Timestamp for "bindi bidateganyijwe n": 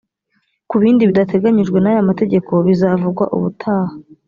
0.81-1.85